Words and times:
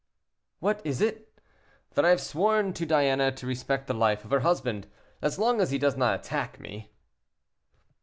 "What 0.57 0.81
is 0.83 0.99
it?" 0.99 1.39
"That 1.93 2.05
I 2.05 2.09
have 2.09 2.19
sworn 2.21 2.73
to 2.73 2.87
Diana 2.87 3.31
to 3.33 3.45
respect 3.45 3.85
the 3.85 3.93
life 3.93 4.25
of 4.25 4.31
her 4.31 4.39
husband, 4.39 4.87
as 5.21 5.37
long 5.37 5.61
as 5.61 5.69
he 5.69 5.77
does 5.77 5.95
not 5.95 6.19
attack 6.21 6.59
me." 6.59 6.91